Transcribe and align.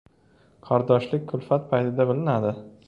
•Qardoshlik 0.69 1.29
kulfat 1.33 1.69
payti 1.75 1.99
bilinadi. 2.13 2.61